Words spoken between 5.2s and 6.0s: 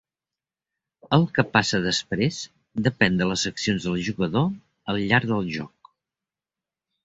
del joc.